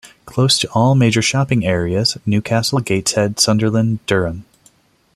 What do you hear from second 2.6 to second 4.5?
Gateshead, Sunderland, Durham.